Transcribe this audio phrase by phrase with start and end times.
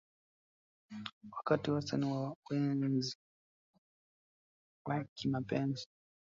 [1.31, 3.15] Wakati wastani wa wenzi
[4.85, 5.87] wa kimapenzi